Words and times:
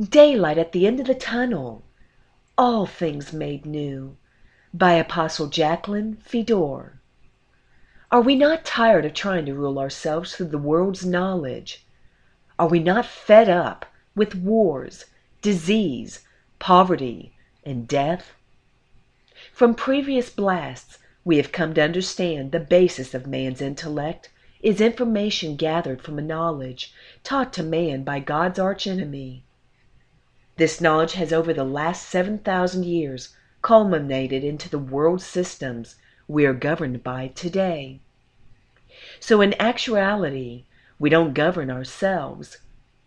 Daylight 0.00 0.56
at 0.56 0.72
the 0.72 0.86
end 0.86 1.00
of 1.00 1.06
the 1.06 1.14
tunnel. 1.14 1.82
All 2.56 2.86
things 2.86 3.30
made 3.30 3.66
new. 3.66 4.16
By 4.72 4.94
Apostle 4.94 5.48
Jacqueline 5.48 6.16
Fedor. 6.16 6.98
Are 8.10 8.22
we 8.22 8.34
not 8.34 8.64
tired 8.64 9.04
of 9.04 9.12
trying 9.12 9.44
to 9.44 9.54
rule 9.54 9.78
ourselves 9.78 10.34
through 10.34 10.46
the 10.46 10.56
world's 10.56 11.04
knowledge? 11.04 11.84
Are 12.58 12.68
we 12.68 12.78
not 12.78 13.04
fed 13.04 13.50
up 13.50 13.84
with 14.14 14.34
wars, 14.34 15.04
disease, 15.42 16.24
poverty, 16.58 17.34
and 17.62 17.86
death? 17.86 18.32
From 19.52 19.74
previous 19.74 20.30
blasts 20.30 21.00
we 21.22 21.36
have 21.36 21.52
come 21.52 21.74
to 21.74 21.82
understand 21.82 22.52
the 22.52 22.60
basis 22.60 23.12
of 23.12 23.26
man's 23.26 23.60
intellect 23.60 24.30
is 24.62 24.80
information 24.80 25.54
gathered 25.54 26.00
from 26.00 26.18
a 26.18 26.22
knowledge 26.22 26.94
taught 27.22 27.52
to 27.52 27.62
man 27.62 28.04
by 28.04 28.20
God's 28.20 28.58
archenemy. 28.58 29.44
This 30.56 30.80
knowledge 30.80 31.14
has 31.14 31.32
over 31.32 31.52
the 31.52 31.64
last 31.64 32.08
7,000 32.08 32.84
years 32.84 33.34
culminated 33.62 34.44
into 34.44 34.68
the 34.68 34.78
world 34.78 35.22
systems 35.22 35.96
we 36.28 36.44
are 36.44 36.52
governed 36.52 37.02
by 37.02 37.28
today. 37.28 38.00
So 39.18 39.40
in 39.40 39.60
actuality, 39.60 40.64
we 40.98 41.10
don't 41.10 41.34
govern 41.34 41.70
ourselves. 41.70 42.58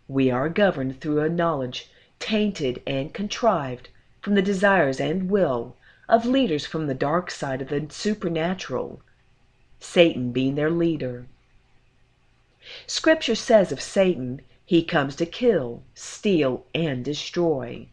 We 0.08 0.30
are 0.30 0.48
governed 0.48 1.00
through 1.00 1.20
a 1.20 1.28
knowledge 1.28 1.90
tainted 2.18 2.82
and 2.86 3.14
contrived 3.14 3.88
from 4.20 4.34
the 4.34 4.42
desires 4.42 5.00
and 5.00 5.30
will 5.30 5.76
of 6.08 6.26
leaders 6.26 6.66
from 6.66 6.86
the 6.86 6.94
dark 6.94 7.30
side 7.30 7.62
of 7.62 7.68
the 7.68 7.86
supernatural, 7.90 9.00
Satan 9.78 10.32
being 10.32 10.54
their 10.54 10.70
leader. 10.70 11.26
Scripture 12.86 13.34
says 13.34 13.70
of 13.70 13.80
Satan, 13.80 14.40
he 14.68 14.82
comes 14.82 15.14
to 15.14 15.24
kill, 15.24 15.84
steal, 15.94 16.66
and 16.74 17.04
destroy. 17.04 17.86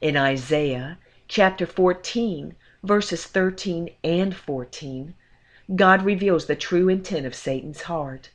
In 0.00 0.16
Isaiah 0.16 0.98
chapter 1.26 1.66
14, 1.66 2.54
verses 2.84 3.24
13 3.24 3.90
and 4.04 4.36
14, 4.36 5.14
God 5.74 6.02
reveals 6.02 6.46
the 6.46 6.54
true 6.54 6.88
intent 6.88 7.26
of 7.26 7.34
Satan's 7.34 7.82
heart. 7.82 8.30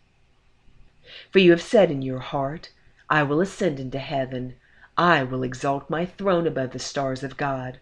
For 1.32 1.40
you 1.40 1.52
have 1.52 1.62
said 1.62 1.90
in 1.90 2.02
your 2.02 2.20
heart, 2.20 2.72
I 3.10 3.23
will 3.23 3.40
ascend 3.40 3.80
into 3.80 4.00
heaven. 4.00 4.56
I 4.98 5.23
will 5.23 5.44
exalt 5.44 5.90
my 5.90 6.06
throne 6.06 6.45
above 6.45 6.72
the 6.72 6.80
stars 6.80 7.23
of 7.23 7.38
God. 7.38 7.80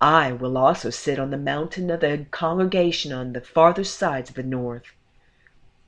I 0.00 0.32
will 0.32 0.56
also 0.56 0.88
sit 0.88 1.18
on 1.18 1.28
the 1.28 1.36
mountain 1.36 1.90
of 1.90 2.00
the 2.00 2.24
congregation 2.30 3.12
on 3.12 3.34
the 3.34 3.42
farther 3.42 3.84
sides 3.84 4.30
of 4.30 4.36
the 4.36 4.42
north, 4.42 4.94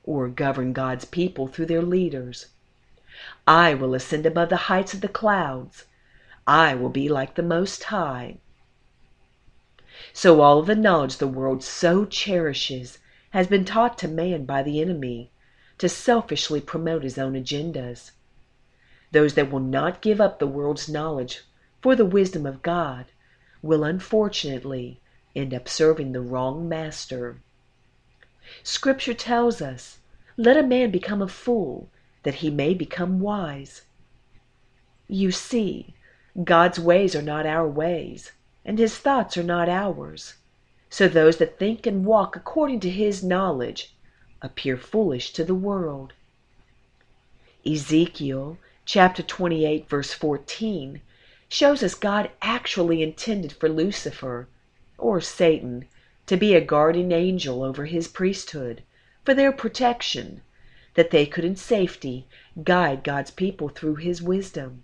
or 0.03 0.27
govern 0.29 0.71
God's 0.71 1.05
people 1.05 1.47
through 1.47 1.65
their 1.65 1.81
leaders. 1.81 2.47
I 3.47 3.73
will 3.73 3.95
ascend 3.95 4.27
above 4.27 4.49
the 4.49 4.67
heights 4.69 4.93
of 4.93 5.01
the 5.01 5.07
clouds. 5.07 5.85
I 6.45 6.75
will 6.75 6.89
be 6.89 7.09
like 7.09 7.33
the 7.33 7.41
Most 7.41 7.85
High. 7.85 8.37
So 10.13 10.41
all 10.41 10.61
the 10.61 10.75
knowledge 10.75 11.17
the 11.17 11.27
world 11.27 11.63
so 11.63 12.05
cherishes 12.05 12.99
has 13.31 13.47
been 13.47 13.65
taught 13.65 13.97
to 13.97 14.07
man 14.07 14.45
by 14.45 14.61
the 14.61 14.79
enemy 14.79 15.31
to 15.79 15.89
selfishly 15.89 16.61
promote 16.61 17.01
his 17.01 17.17
own 17.17 17.33
agendas. 17.33 18.11
Those 19.11 19.33
that 19.33 19.49
will 19.49 19.61
not 19.61 20.01
give 20.01 20.21
up 20.21 20.37
the 20.37 20.45
world's 20.45 20.87
knowledge 20.87 21.41
for 21.81 21.95
the 21.95 22.05
wisdom 22.05 22.45
of 22.45 22.61
God 22.61 23.07
will 23.63 23.83
unfortunately 23.83 25.01
end 25.35 25.55
up 25.55 25.67
serving 25.67 26.11
the 26.11 26.21
wrong 26.21 26.69
master. 26.69 27.41
Scripture 28.61 29.15
tells 29.15 29.59
us, 29.59 29.97
let 30.37 30.55
a 30.55 30.61
man 30.61 30.91
become 30.91 31.23
a 31.23 31.27
fool 31.27 31.89
that 32.27 32.43
he 32.43 32.49
may 32.49 32.73
become 32.73 33.21
wise. 33.21 33.83
You 35.07 35.31
see, 35.31 35.93
God's 36.43 36.77
ways 36.77 37.15
are 37.15 37.21
not 37.21 37.45
our 37.45 37.65
ways, 37.65 38.33
and 38.65 38.77
his 38.77 38.97
thoughts 38.97 39.37
are 39.37 39.43
not 39.43 39.69
ours. 39.69 40.33
So 40.89 41.07
those 41.07 41.37
that 41.37 41.57
think 41.57 41.87
and 41.87 42.05
walk 42.05 42.35
according 42.35 42.81
to 42.81 42.89
his 42.89 43.23
knowledge 43.23 43.95
appear 44.41 44.75
foolish 44.75 45.31
to 45.31 45.45
the 45.45 45.55
world. 45.55 46.11
Ezekiel 47.65 48.57
chapter 48.83 49.23
28 49.23 49.87
verse 49.87 50.11
14 50.11 50.99
shows 51.47 51.81
us 51.81 51.95
God 51.95 52.29
actually 52.41 53.01
intended 53.01 53.53
for 53.53 53.69
Lucifer, 53.69 54.49
or 54.97 55.21
Satan, 55.21 55.85
to 56.25 56.35
be 56.35 56.55
a 56.55 56.59
guardian 56.59 57.13
angel 57.13 57.63
over 57.63 57.85
his 57.85 58.09
priesthood, 58.09 58.83
for 59.23 59.33
their 59.33 59.53
protection, 59.53 60.41
that 60.97 61.11
they 61.11 61.27
could 61.27 61.45
in 61.45 61.55
safety 61.55 62.25
guide 62.63 63.03
God's 63.03 63.29
people 63.29 63.69
through 63.69 63.97
his 63.97 64.19
wisdom. 64.19 64.83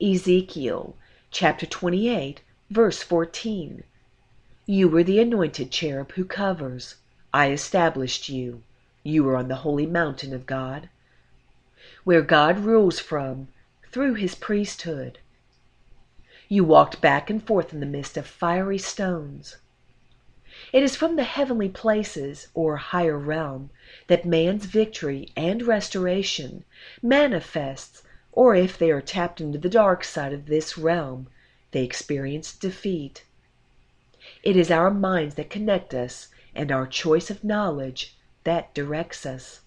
Ezekiel 0.00 0.96
chapter 1.30 1.66
28, 1.66 2.40
verse 2.70 3.02
14. 3.02 3.84
You 4.64 4.88
were 4.88 5.02
the 5.02 5.20
anointed 5.20 5.70
cherub 5.70 6.12
who 6.12 6.24
covers. 6.24 6.94
I 7.34 7.50
established 7.50 8.30
you. 8.30 8.62
You 9.02 9.28
are 9.28 9.36
on 9.36 9.48
the 9.48 9.56
holy 9.56 9.84
mountain 9.84 10.32
of 10.32 10.46
God, 10.46 10.88
where 12.04 12.22
God 12.22 12.60
rules 12.60 12.98
from 12.98 13.48
through 13.90 14.14
his 14.14 14.34
priesthood. 14.34 15.18
You 16.48 16.64
walked 16.64 17.02
back 17.02 17.28
and 17.28 17.46
forth 17.46 17.74
in 17.74 17.80
the 17.80 17.86
midst 17.86 18.16
of 18.16 18.26
fiery 18.26 18.78
stones. 18.78 19.58
It 20.72 20.82
is 20.82 20.96
from 20.96 21.16
the 21.16 21.24
heavenly 21.24 21.68
places, 21.68 22.48
or 22.54 22.76
higher 22.76 23.18
realm, 23.18 23.70
that 24.06 24.24
man's 24.24 24.66
victory 24.66 25.28
and 25.36 25.62
restoration 25.62 26.64
manifests, 27.02 28.02
or 28.32 28.54
if 28.54 28.78
they 28.78 28.90
are 28.90 29.00
tapped 29.00 29.40
into 29.40 29.58
the 29.58 29.68
dark 29.68 30.04
side 30.04 30.32
of 30.32 30.46
this 30.46 30.78
realm, 30.78 31.28
they 31.72 31.84
experience 31.84 32.54
defeat. 32.54 33.24
It 34.42 34.56
is 34.56 34.70
our 34.70 34.90
minds 34.90 35.34
that 35.34 35.50
connect 35.50 35.92
us 35.94 36.28
and 36.54 36.70
our 36.70 36.86
choice 36.86 37.30
of 37.30 37.44
knowledge 37.44 38.16
that 38.44 38.74
directs 38.74 39.26
us. 39.26 39.60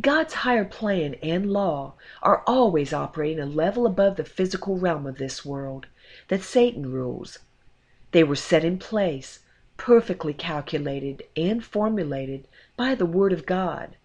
God's 0.00 0.34
higher 0.34 0.64
plan 0.64 1.14
and 1.22 1.52
law 1.52 1.94
are 2.22 2.42
always 2.46 2.92
operating 2.92 3.40
a 3.40 3.46
level 3.46 3.86
above 3.86 4.16
the 4.16 4.24
physical 4.24 4.76
realm 4.78 5.06
of 5.06 5.18
this 5.18 5.44
world 5.44 5.86
that 6.28 6.42
Satan 6.42 6.90
rules. 6.90 7.38
They 8.12 8.24
were 8.24 8.36
set 8.36 8.64
in 8.64 8.78
place, 8.78 9.40
perfectly 9.80 10.34
calculated 10.34 11.22
and 11.34 11.64
formulated 11.64 12.46
by 12.76 12.94
the 12.94 13.06
Word 13.06 13.32
of 13.32 13.46
God. 13.46 13.96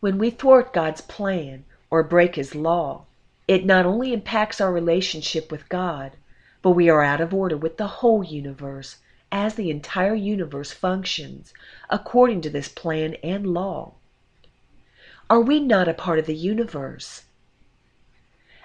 When 0.00 0.18
we 0.18 0.28
thwart 0.28 0.72
God's 0.72 1.00
plan 1.02 1.64
or 1.88 2.02
break 2.02 2.34
His 2.34 2.52
law, 2.52 3.04
it 3.46 3.64
not 3.64 3.86
only 3.86 4.12
impacts 4.12 4.60
our 4.60 4.72
relationship 4.72 5.52
with 5.52 5.68
God, 5.68 6.16
but 6.62 6.72
we 6.72 6.88
are 6.88 7.04
out 7.04 7.20
of 7.20 7.32
order 7.32 7.56
with 7.56 7.76
the 7.76 7.86
whole 7.86 8.24
universe 8.24 8.96
as 9.30 9.54
the 9.54 9.70
entire 9.70 10.16
universe 10.16 10.72
functions 10.72 11.54
according 11.88 12.40
to 12.40 12.50
this 12.50 12.68
plan 12.68 13.14
and 13.22 13.54
law. 13.54 13.92
Are 15.30 15.40
we 15.40 15.60
not 15.60 15.86
a 15.86 15.94
part 15.94 16.18
of 16.18 16.26
the 16.26 16.34
universe? 16.34 17.26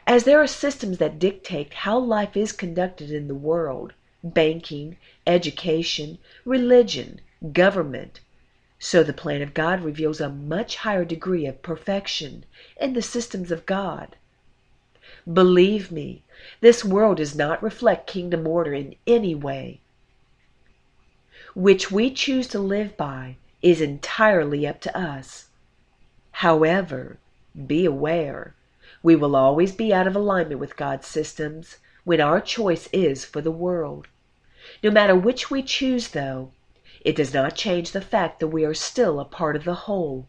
As 0.08 0.24
there 0.24 0.42
are 0.42 0.48
systems 0.48 0.98
that 0.98 1.20
dictate 1.20 1.76
how 1.76 2.00
life 2.00 2.36
is 2.36 2.52
conducted 2.52 3.12
in 3.12 3.28
the 3.28 3.36
world 3.36 3.94
banking, 4.24 4.98
education, 5.26 6.18
religion, 6.46 7.22
government 7.52 8.20
so 8.84 9.04
the 9.04 9.14
plan 9.14 9.44
of 9.44 9.54
God 9.54 9.84
reveals 9.84 10.20
a 10.20 10.28
much 10.28 10.78
higher 10.78 11.06
degree 11.06 11.46
of 11.46 11.62
perfection 11.62 12.46
in 12.80 12.94
the 12.94 13.02
systems 13.04 13.52
of 13.52 13.68
God. 13.68 14.16
Believe 15.32 15.92
me, 15.92 16.24
this 16.62 16.84
world 16.84 17.18
does 17.18 17.36
not 17.36 17.62
reflect 17.62 18.08
kingdom 18.08 18.48
order 18.48 18.74
in 18.74 18.96
any 19.06 19.36
way. 19.36 19.82
Which 21.54 21.92
we 21.92 22.10
choose 22.10 22.48
to 22.48 22.60
live 22.60 22.98
by 22.98 23.36
is 23.62 23.82
entirely 23.82 24.66
up 24.66 24.82
to 24.82 24.98
us. 24.98 25.50
However, 26.32 27.20
be 27.68 27.86
aware, 27.86 28.56
we 29.04 29.16
will 29.16 29.36
always 29.36 29.74
be 29.74 29.94
out 29.94 30.08
of 30.08 30.16
alignment 30.16 30.60
with 30.60 30.76
God's 30.76 31.06
systems 31.06 31.78
when 32.04 32.20
our 32.20 32.42
choice 32.42 32.90
is 32.92 33.26
for 33.26 33.42
the 33.42 33.52
world. 33.52 34.08
No 34.84 34.92
matter 34.92 35.16
which 35.16 35.50
we 35.50 35.64
choose, 35.64 36.10
though, 36.10 36.52
it 37.04 37.16
does 37.16 37.34
not 37.34 37.56
change 37.56 37.94
the 37.94 38.00
fact 38.00 38.40
that 38.40 38.50
we 38.50 38.64
are 38.64 38.76
still 38.76 39.20
a 39.20 39.26
part 39.26 39.56
of 39.56 39.64
the 39.64 39.74
whole. 39.90 40.28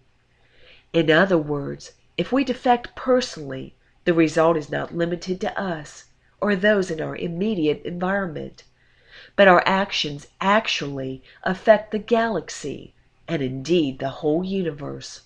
In 0.95 1.11
other 1.11 1.37
words, 1.37 1.93
if 2.17 2.33
we 2.33 2.43
defect 2.43 2.97
personally, 2.97 3.75
the 4.07 4.15
result 4.15 4.57
is 4.57 4.71
not 4.71 4.95
limited 4.97 5.39
to 5.43 5.61
us 5.61 6.07
or 6.41 6.57
those 6.57 6.91
in 6.91 6.99
our 6.99 7.15
immediate 7.15 7.83
environment, 7.85 8.65
but 9.37 9.49
our 9.49 9.63
actions 9.67 10.27
actually 10.41 11.23
affect 11.43 11.91
the 11.91 11.99
galaxy 11.99 12.95
and 13.29 13.43
indeed 13.43 13.99
the 13.99 14.09
whole 14.09 14.43
universe. 14.43 15.23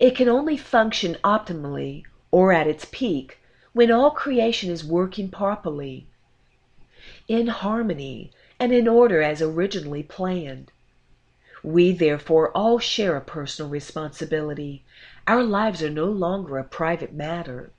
It 0.00 0.16
can 0.16 0.28
only 0.28 0.56
function 0.56 1.16
optimally 1.22 2.02
or 2.32 2.52
at 2.52 2.66
its 2.66 2.84
peak 2.90 3.38
when 3.72 3.92
all 3.92 4.10
creation 4.10 4.70
is 4.70 4.84
working 4.84 5.30
properly, 5.30 6.08
in 7.28 7.48
harmony 7.48 8.30
and 8.60 8.72
in 8.72 8.86
order 8.86 9.20
as 9.20 9.42
originally 9.42 10.02
planned. 10.02 10.70
We 11.62 11.90
therefore 11.90 12.50
all 12.52 12.78
share 12.78 13.16
a 13.16 13.20
personal 13.20 13.70
responsibility, 13.70 14.84
Our 15.26 15.42
lives 15.42 15.82
are 15.82 15.90
no 15.90 16.04
longer 16.04 16.58
a 16.58 16.64
private 16.64 17.12
matter. 17.12 17.70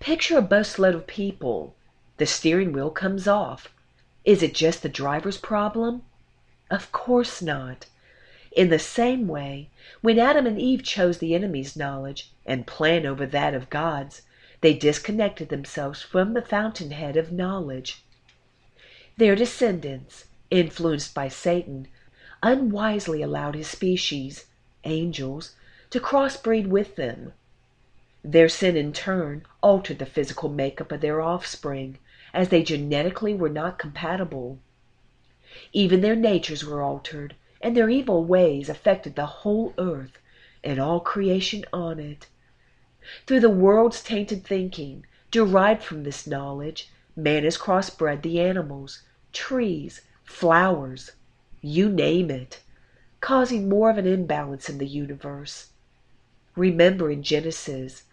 Picture 0.00 0.38
a 0.38 0.42
busload 0.42 0.94
of 0.94 1.06
people. 1.06 1.74
The 2.16 2.24
steering 2.24 2.72
wheel 2.72 2.90
comes 2.90 3.28
off. 3.28 3.74
Is 4.24 4.42
it 4.42 4.54
just 4.54 4.82
the 4.82 4.88
driver's 4.88 5.36
problem? 5.36 6.02
Of 6.70 6.90
course 6.92 7.42
not. 7.42 7.86
In 8.52 8.70
the 8.70 8.78
same 8.78 9.28
way, 9.28 9.68
when 10.00 10.18
Adam 10.18 10.46
and 10.46 10.58
Eve 10.58 10.82
chose 10.82 11.18
the 11.18 11.34
enemy's 11.34 11.76
knowledge 11.76 12.32
and 12.46 12.66
plan 12.66 13.04
over 13.04 13.26
that 13.26 13.52
of 13.52 13.68
God's, 13.68 14.22
they 14.62 14.72
disconnected 14.72 15.50
themselves 15.50 16.00
from 16.00 16.32
the 16.32 16.40
fountainhead 16.40 17.18
of 17.18 17.30
knowledge. 17.30 18.02
Their 19.16 19.36
descendants, 19.36 20.24
influenced 20.50 21.14
by 21.14 21.28
Satan, 21.28 21.86
unwisely 22.42 23.22
allowed 23.22 23.54
his 23.54 23.68
species, 23.68 24.46
angels, 24.82 25.54
to 25.90 26.00
crossbreed 26.00 26.66
with 26.66 26.96
them. 26.96 27.32
Their 28.24 28.48
sin 28.48 28.76
in 28.76 28.92
turn 28.92 29.46
altered 29.62 30.00
the 30.00 30.06
physical 30.06 30.48
makeup 30.48 30.90
of 30.90 31.00
their 31.00 31.20
offspring, 31.20 31.98
as 32.32 32.48
they 32.48 32.64
genetically 32.64 33.34
were 33.34 33.48
not 33.48 33.78
compatible. 33.78 34.58
Even 35.72 36.00
their 36.00 36.16
natures 36.16 36.64
were 36.64 36.82
altered, 36.82 37.36
and 37.60 37.76
their 37.76 37.88
evil 37.88 38.24
ways 38.24 38.68
affected 38.68 39.14
the 39.14 39.26
whole 39.26 39.74
earth 39.78 40.18
and 40.64 40.80
all 40.80 40.98
creation 40.98 41.64
on 41.72 42.00
it. 42.00 42.26
Through 43.28 43.40
the 43.40 43.48
world's 43.50 44.02
tainted 44.02 44.44
thinking, 44.44 45.06
derived 45.30 45.84
from 45.84 46.02
this 46.02 46.26
knowledge, 46.26 46.90
man 47.16 47.44
has 47.44 47.56
crossbred 47.56 48.22
the 48.22 48.40
animals, 48.40 49.02
trees, 49.32 50.00
flowers, 50.24 51.12
you 51.60 51.88
name 51.88 52.30
it, 52.30 52.60
causing 53.20 53.68
more 53.68 53.90
of 53.90 53.98
an 53.98 54.06
imbalance 54.06 54.68
in 54.68 54.78
the 54.78 54.86
universe. 54.86 55.70
Remember 56.56 57.10
in 57.10 57.22
Genesis, 57.22 58.04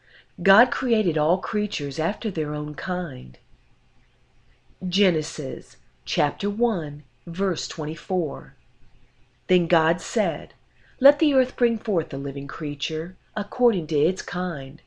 God 0.41 0.71
created 0.71 1.17
all 1.17 1.37
creatures 1.37 1.99
after 1.99 2.31
their 2.31 2.53
own 2.53 2.75
kind. 2.75 3.37
Genesis 4.87 5.77
chapter 6.05 6.49
1, 6.49 7.03
verse 7.27 7.67
24. 7.67 8.55
Then 9.47 9.67
God 9.67 10.01
said, 10.01 10.53
Let 10.99 11.19
the 11.19 11.33
earth 11.33 11.55
bring 11.55 11.77
forth 11.77 12.13
a 12.13 12.17
living 12.17 12.47
creature, 12.47 13.15
according 13.35 13.87
to 13.87 13.99
its 13.99 14.21
kind, 14.21 14.81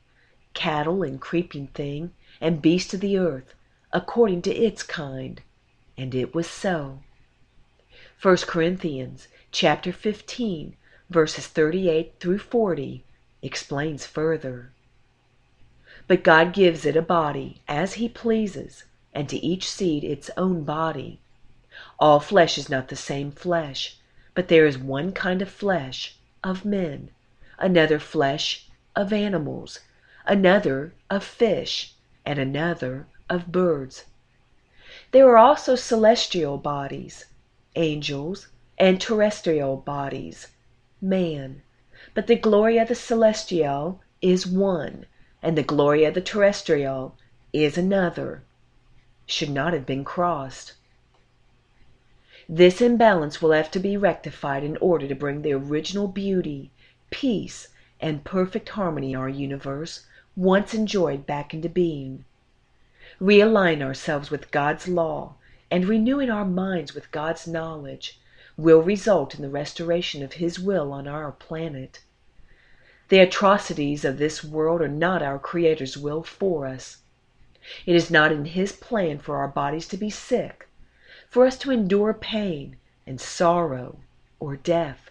cattle 0.53 1.03
and 1.03 1.21
creeping 1.21 1.67
thing, 1.67 2.11
and 2.41 2.61
beast 2.61 2.93
of 2.93 2.99
the 2.99 3.17
earth, 3.17 3.53
according 3.95 4.41
to 4.41 4.53
its 4.53 4.83
kind. 4.83 5.41
And 5.97 6.13
it 6.13 6.35
was 6.35 6.49
so. 6.49 6.99
1 8.21 8.37
Corinthians 8.39 9.29
chapter 9.53 9.93
15, 9.93 10.75
verses 11.09 11.47
38 11.47 12.15
through 12.19 12.39
40, 12.39 13.05
explains 13.41 14.05
further. 14.05 14.73
But 16.07 16.25
God 16.25 16.51
gives 16.51 16.85
it 16.85 16.97
a 16.97 17.01
body 17.01 17.61
as 17.69 17.93
he 17.93 18.09
pleases, 18.09 18.83
and 19.13 19.29
to 19.29 19.37
each 19.37 19.69
seed 19.69 20.03
its 20.03 20.29
own 20.35 20.65
body. 20.65 21.21
All 21.97 22.19
flesh 22.19 22.57
is 22.57 22.69
not 22.69 22.89
the 22.89 22.97
same 22.97 23.31
flesh, 23.31 23.95
but 24.33 24.49
there 24.49 24.65
is 24.65 24.77
one 24.77 25.13
kind 25.13 25.41
of 25.41 25.49
flesh, 25.49 26.17
of 26.43 26.65
men, 26.65 27.11
another 27.57 27.99
flesh, 27.99 28.67
of 28.93 29.13
animals, 29.13 29.79
another 30.25 30.93
of 31.09 31.23
fish, 31.23 31.93
and 32.25 32.37
another 32.37 33.07
of 33.29 33.51
birds. 33.51 34.05
There 35.11 35.27
are 35.29 35.37
also 35.37 35.75
celestial 35.75 36.57
bodies, 36.57 37.25
angels, 37.75 38.49
and 38.77 38.99
terrestrial 38.99 39.77
bodies, 39.77 40.49
man. 41.01 41.61
But 42.13 42.27
the 42.27 42.35
glory 42.35 42.77
of 42.77 42.87
the 42.89 42.95
celestial 42.95 44.01
is 44.21 44.45
one, 44.45 45.05
and 45.41 45.57
the 45.57 45.63
glory 45.63 46.05
of 46.05 46.13
the 46.13 46.21
terrestrial 46.21 47.17
is 47.53 47.77
another. 47.77 48.43
Should 49.25 49.49
not 49.49 49.73
have 49.73 49.85
been 49.85 50.03
crossed. 50.03 50.73
This 52.47 52.79
imbalance 52.79 53.41
will 53.41 53.53
have 53.53 53.71
to 53.71 53.79
be 53.79 53.97
rectified 53.97 54.63
in 54.63 54.77
order 54.77 55.07
to 55.07 55.15
bring 55.15 55.41
the 55.41 55.53
original 55.53 56.07
beauty, 56.07 56.69
peace, 57.09 57.69
and 57.99 58.23
perfect 58.23 58.69
harmony 58.69 59.13
in 59.13 59.17
our 59.17 59.29
universe 59.29 60.05
once 60.35 60.73
enjoyed 60.73 61.25
back 61.25 61.53
into 61.53 61.69
being. 61.69 62.25
Realign 63.21 63.81
ourselves 63.81 64.29
with 64.29 64.51
God's 64.51 64.89
law 64.89 65.35
and 65.71 65.87
renewing 65.87 66.29
our 66.29 66.43
minds 66.43 66.93
with 66.93 67.11
God's 67.13 67.47
knowledge 67.47 68.19
will 68.57 68.81
result 68.81 69.33
in 69.33 69.41
the 69.41 69.49
restoration 69.49 70.21
of 70.21 70.33
His 70.33 70.59
will 70.59 70.91
on 70.91 71.07
our 71.07 71.31
planet. 71.31 72.01
The 73.07 73.19
atrocities 73.19 74.03
of 74.03 74.17
this 74.17 74.43
world 74.43 74.81
are 74.81 74.89
not 74.89 75.21
our 75.21 75.39
Creator's 75.39 75.97
will 75.97 76.23
for 76.23 76.65
us. 76.65 76.97
It 77.85 77.95
is 77.95 78.11
not 78.11 78.33
in 78.33 78.43
His 78.43 78.73
plan 78.73 79.19
for 79.19 79.37
our 79.37 79.47
bodies 79.47 79.87
to 79.87 79.97
be 79.97 80.09
sick, 80.09 80.67
for 81.29 81.45
us 81.45 81.57
to 81.59 81.71
endure 81.71 82.13
pain 82.13 82.75
and 83.07 83.21
sorrow 83.21 83.99
or 84.41 84.57
death. 84.57 85.09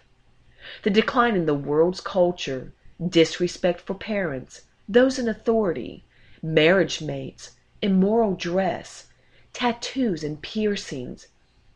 The 0.83 0.91
decline 0.91 1.35
in 1.35 1.47
the 1.47 1.55
world's 1.55 2.01
culture, 2.01 2.71
disrespect 3.03 3.81
for 3.81 3.95
parents, 3.95 4.61
those 4.87 5.17
in 5.17 5.27
authority, 5.27 6.05
marriage 6.43 7.01
mates, 7.01 7.54
immoral 7.85 8.33
dress, 8.33 9.07
tattoos 9.53 10.23
and 10.23 10.41
piercings, 10.41 11.27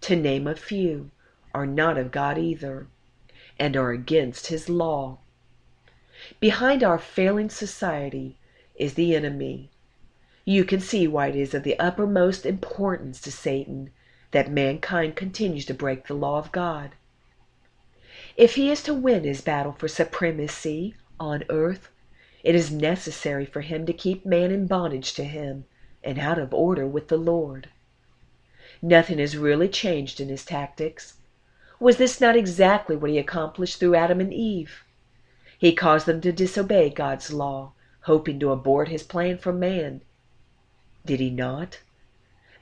to 0.01 0.15
name 0.15 0.47
a 0.47 0.55
few, 0.55 1.11
are 1.53 1.67
not 1.67 1.99
of 1.99 2.11
God 2.11 2.35
either, 2.35 2.87
and 3.59 3.77
are 3.77 3.91
against 3.91 4.47
His 4.47 4.67
law. 4.67 5.19
Behind 6.39 6.83
our 6.83 6.97
failing 6.97 7.51
society 7.51 8.37
is 8.75 8.95
the 8.95 9.15
enemy. 9.15 9.69
You 10.45 10.65
can 10.65 10.79
see 10.79 11.07
why 11.07 11.27
it 11.27 11.35
is 11.35 11.53
of 11.53 11.61
the 11.61 11.77
uppermost 11.77 12.43
importance 12.43 13.21
to 13.21 13.31
Satan 13.31 13.91
that 14.31 14.51
mankind 14.51 15.15
continues 15.15 15.65
to 15.67 15.75
break 15.75 16.07
the 16.07 16.15
law 16.15 16.39
of 16.39 16.51
God. 16.51 16.95
If 18.35 18.55
he 18.55 18.71
is 18.71 18.81
to 18.83 18.95
win 18.95 19.25
his 19.25 19.41
battle 19.41 19.73
for 19.73 19.87
supremacy 19.87 20.95
on 21.19 21.43
earth, 21.49 21.89
it 22.43 22.55
is 22.55 22.71
necessary 22.71 23.45
for 23.45 23.61
him 23.61 23.85
to 23.85 23.93
keep 23.93 24.25
man 24.25 24.49
in 24.49 24.65
bondage 24.65 25.13
to 25.13 25.23
him 25.23 25.65
and 26.03 26.17
out 26.19 26.39
of 26.39 26.53
order 26.53 26.87
with 26.87 27.07
the 27.07 27.17
Lord. 27.17 27.69
Nothing 28.81 29.19
has 29.19 29.35
really 29.35 29.67
changed 29.67 30.19
in 30.19 30.29
his 30.29 30.45
tactics. 30.45 31.15
Was 31.79 31.97
this 31.97 32.21
not 32.21 32.35
exactly 32.35 32.95
what 32.95 33.09
he 33.09 33.17
accomplished 33.17 33.79
through 33.79 33.95
Adam 33.95 34.19
and 34.19 34.33
Eve? 34.33 34.83
He 35.57 35.73
caused 35.73 36.05
them 36.05 36.21
to 36.21 36.31
disobey 36.31 36.89
God's 36.89 37.33
law, 37.33 37.73
hoping 38.01 38.39
to 38.39 38.51
abort 38.51 38.87
his 38.87 39.03
plan 39.03 39.37
for 39.37 39.51
man. 39.51 40.01
Did 41.05 41.19
he 41.19 41.29
not? 41.29 41.79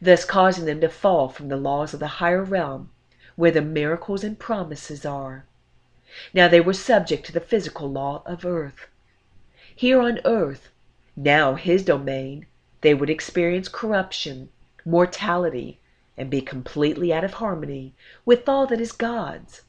Thus 0.02 0.26
causing 0.26 0.66
them 0.66 0.82
to 0.82 0.90
fall 0.90 1.30
from 1.30 1.50
the 1.50 1.58
laws 1.58 1.94
of 1.94 2.00
the 2.00 2.08
higher 2.08 2.44
realm, 2.44 2.92
where 3.36 3.52
the 3.52 3.62
miracles 3.62 4.24
and 4.24 4.40
promises 4.40 5.06
are. 5.06 5.46
Now 6.34 6.48
they 6.48 6.62
were 6.62 6.74
subject 6.74 7.26
to 7.28 7.32
the 7.32 7.40
physical 7.40 7.92
law 7.92 8.24
of 8.26 8.46
earth. 8.46 8.88
Here 9.76 10.02
on 10.02 10.20
earth, 10.26 10.70
now 11.16 11.56
his 11.56 11.84
domain, 11.84 12.48
they 12.82 12.94
would 12.94 13.10
experience 13.10 13.68
corruption, 13.68 14.50
mortality, 14.86 15.80
and 16.16 16.30
be 16.30 16.42
completely 16.42 17.12
out 17.12 17.24
of 17.24 17.34
harmony 17.34 17.94
with 18.24 18.48
all 18.48 18.68
that 18.68 18.80
is 18.80 18.92
God's. 18.92 19.64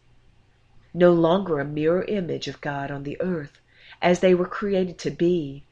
No 0.93 1.13
longer 1.13 1.59
a 1.59 1.65
mirror 1.65 2.05
image 2.05 2.49
of 2.49 2.61
God 2.61 2.91
on 2.91 3.05
the 3.05 3.19
earth, 3.21 3.61
as 4.03 4.21
they 4.21 4.35
were 4.35 4.47
created 4.47 4.99
to 4.99 5.11
be, 5.11 5.65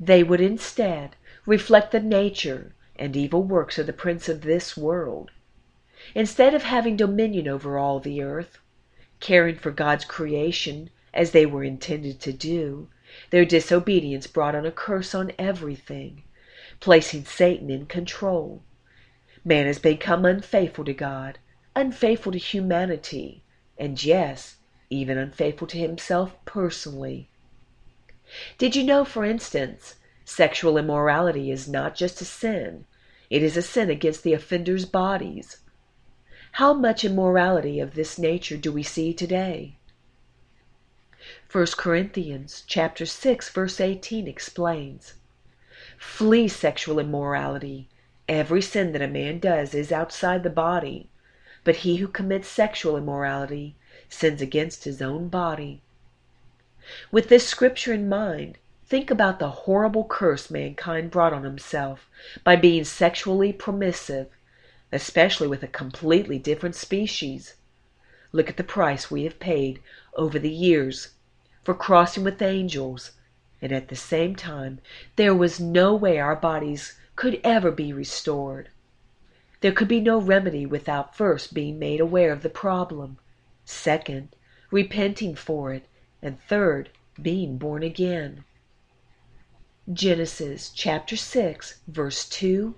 they 0.00 0.22
would 0.24 0.40
instead 0.40 1.14
reflect 1.46 1.92
the 1.92 2.00
nature 2.00 2.74
and 2.96 3.16
evil 3.16 3.42
works 3.42 3.78
of 3.78 3.86
the 3.86 3.92
prince 3.92 4.28
of 4.28 4.40
this 4.42 4.76
world. 4.76 5.30
Instead 6.14 6.52
of 6.54 6.64
having 6.64 6.96
dominion 6.96 7.46
over 7.46 7.78
all 7.78 8.00
the 8.00 8.22
earth, 8.22 8.58
caring 9.20 9.56
for 9.56 9.70
God's 9.70 10.04
creation 10.04 10.90
as 11.14 11.30
they 11.30 11.46
were 11.46 11.62
intended 11.62 12.18
to 12.20 12.32
do, 12.32 12.88
their 13.30 13.44
disobedience 13.44 14.26
brought 14.26 14.54
on 14.54 14.66
a 14.66 14.72
curse 14.72 15.14
on 15.14 15.30
everything, 15.38 16.24
placing 16.82 17.24
Satan 17.24 17.70
in 17.70 17.86
control. 17.86 18.60
Man 19.44 19.66
has 19.66 19.78
become 19.78 20.24
unfaithful 20.24 20.84
to 20.84 20.92
God, 20.92 21.38
unfaithful 21.76 22.32
to 22.32 22.38
humanity, 22.38 23.44
and 23.78 24.02
yes, 24.02 24.56
even 24.90 25.16
unfaithful 25.16 25.68
to 25.68 25.78
himself 25.78 26.34
personally. 26.44 27.30
Did 28.58 28.74
you 28.74 28.82
know, 28.82 29.04
for 29.04 29.24
instance, 29.24 29.94
sexual 30.24 30.76
immorality 30.76 31.52
is 31.52 31.68
not 31.68 31.94
just 31.94 32.20
a 32.20 32.24
sin, 32.24 32.84
it 33.30 33.44
is 33.44 33.56
a 33.56 33.62
sin 33.62 33.88
against 33.88 34.24
the 34.24 34.32
offenders' 34.32 34.84
bodies. 34.84 35.58
How 36.50 36.74
much 36.74 37.04
immorality 37.04 37.78
of 37.78 37.94
this 37.94 38.18
nature 38.18 38.56
do 38.56 38.72
we 38.72 38.82
see 38.82 39.14
today? 39.14 39.76
1 41.52 41.66
Corinthians 41.76 42.64
chapter 42.66 43.06
6 43.06 43.50
verse 43.50 43.80
18 43.80 44.26
explains, 44.26 45.14
Flee 46.04 46.48
sexual 46.48 46.98
immorality. 46.98 47.86
Every 48.28 48.60
sin 48.60 48.90
that 48.90 49.00
a 49.02 49.06
man 49.06 49.38
does 49.38 49.72
is 49.72 49.92
outside 49.92 50.42
the 50.42 50.50
body, 50.50 51.08
but 51.62 51.76
he 51.86 51.98
who 51.98 52.08
commits 52.08 52.48
sexual 52.48 52.96
immorality 52.96 53.76
sins 54.08 54.42
against 54.42 54.82
his 54.82 55.00
own 55.00 55.28
body. 55.28 55.80
With 57.12 57.28
this 57.28 57.46
scripture 57.46 57.92
in 57.92 58.08
mind, 58.08 58.58
think 58.84 59.12
about 59.12 59.38
the 59.38 59.50
horrible 59.50 60.04
curse 60.04 60.50
mankind 60.50 61.12
brought 61.12 61.32
on 61.32 61.44
himself 61.44 62.08
by 62.42 62.56
being 62.56 62.82
sexually 62.82 63.52
promiscuous, 63.52 64.26
especially 64.90 65.46
with 65.46 65.62
a 65.62 65.68
completely 65.68 66.36
different 66.36 66.74
species. 66.74 67.54
Look 68.32 68.48
at 68.50 68.56
the 68.56 68.64
price 68.64 69.08
we 69.08 69.22
have 69.22 69.38
paid 69.38 69.80
over 70.14 70.40
the 70.40 70.50
years 70.50 71.10
for 71.62 71.74
crossing 71.74 72.24
with 72.24 72.42
angels, 72.42 73.12
and 73.62 73.70
at 73.72 73.88
the 73.88 73.96
same 73.96 74.34
time 74.34 74.80
there 75.14 75.34
was 75.34 75.60
no 75.60 75.94
way 75.94 76.18
our 76.18 76.34
bodies 76.36 76.98
could 77.14 77.40
ever 77.44 77.70
be 77.70 77.92
restored. 77.92 78.68
There 79.60 79.70
could 79.70 79.86
be 79.86 80.00
no 80.00 80.20
remedy 80.20 80.66
without 80.66 81.16
first 81.16 81.54
being 81.54 81.78
made 81.78 82.00
aware 82.00 82.32
of 82.32 82.42
the 82.42 82.50
problem, 82.50 83.18
second, 83.64 84.34
repenting 84.72 85.36
for 85.36 85.72
it, 85.72 85.86
and 86.20 86.40
third, 86.40 86.90
being 87.20 87.58
born 87.58 87.84
again. 87.84 88.44
Genesis 89.92 90.70
chapter 90.70 91.16
6, 91.16 91.80
verse 91.86 92.28
2 92.28 92.74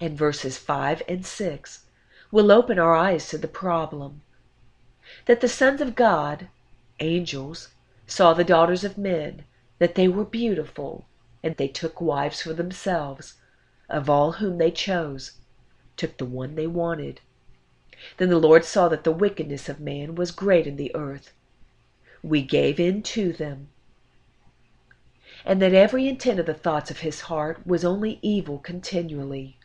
and 0.00 0.16
verses 0.16 0.56
5 0.58 1.02
and 1.08 1.26
6 1.26 1.86
will 2.30 2.52
open 2.52 2.78
our 2.78 2.94
eyes 2.94 3.28
to 3.28 3.38
the 3.38 3.48
problem. 3.48 4.22
That 5.26 5.40
the 5.40 5.48
sons 5.48 5.80
of 5.80 5.96
God, 5.96 6.48
angels, 7.00 7.70
saw 8.06 8.32
the 8.34 8.44
daughters 8.44 8.84
of 8.84 8.96
men, 8.96 9.44
that 9.80 9.96
they 9.96 10.06
were 10.06 10.24
beautiful, 10.24 11.06
and 11.42 11.56
they 11.56 11.66
took 11.66 12.00
wives 12.00 12.42
for 12.42 12.52
themselves, 12.52 13.34
of 13.88 14.08
all 14.08 14.32
whom 14.32 14.58
they 14.58 14.70
chose, 14.70 15.32
took 15.96 16.16
the 16.18 16.24
one 16.24 16.54
they 16.54 16.66
wanted. 16.66 17.20
Then 18.18 18.28
the 18.28 18.38
Lord 18.38 18.64
saw 18.64 18.88
that 18.88 19.04
the 19.04 19.10
wickedness 19.10 19.68
of 19.68 19.80
man 19.80 20.14
was 20.14 20.30
great 20.30 20.66
in 20.66 20.76
the 20.76 20.94
earth. 20.94 21.32
We 22.22 22.42
gave 22.42 22.78
in 22.78 23.02
to 23.04 23.32
them. 23.32 23.68
And 25.46 25.62
that 25.62 25.72
every 25.72 26.06
intent 26.06 26.38
of 26.38 26.46
the 26.46 26.54
thoughts 26.54 26.90
of 26.90 27.00
his 27.00 27.22
heart 27.22 27.66
was 27.66 27.82
only 27.82 28.18
evil 28.20 28.58
continually. 28.58 29.56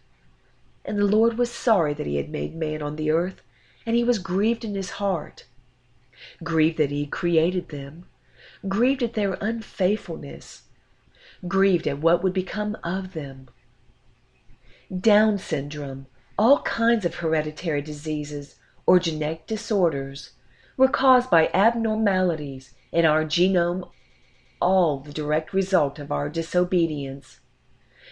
And 0.86 0.98
the 0.98 1.06
Lord 1.06 1.38
was 1.38 1.52
sorry 1.52 1.94
that 1.94 2.08
he 2.08 2.16
had 2.16 2.30
made 2.30 2.56
man 2.56 2.82
on 2.82 2.96
the 2.96 3.12
earth, 3.12 3.42
and 3.86 3.98
he 3.98 4.04
was 4.06 4.20
grieved 4.20 4.64
in 4.64 4.76
his 4.76 4.92
heart. 4.92 5.46
Grieved 6.42 6.78
that 6.78 6.92
he 6.92 7.02
had 7.02 7.12
created 7.12 7.68
them, 7.68 8.06
grieved 8.68 9.04
at 9.04 9.14
their 9.14 9.34
unfaithfulness, 9.42 10.64
grieved 11.48 11.88
at 11.88 12.00
what 12.00 12.24
would 12.24 12.34
become 12.34 12.76
of 12.84 13.14
them. 13.14 13.48
Down 15.00 15.38
syndrome 15.38 16.08
all 16.38 16.62
kinds 16.64 17.06
of 17.06 17.16
hereditary 17.16 17.82
diseases 17.82 18.56
or 18.86 19.00
genetic 19.00 19.48
disorders 19.48 20.32
were 20.76 20.90
caused 20.90 21.30
by 21.30 21.50
abnormalities 21.54 22.74
in 22.92 23.06
our 23.06 23.24
genome, 23.24 23.90
all 24.62 25.00
the 25.00 25.14
direct 25.14 25.54
result 25.54 25.98
of 25.98 26.12
our 26.12 26.28
disobedience. 26.28 27.40